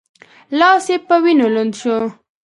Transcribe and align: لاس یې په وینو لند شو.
لاس 0.59 0.85
یې 0.91 0.97
په 1.07 1.15
وینو 1.23 1.47
لند 1.55 1.73
شو. 1.81 1.97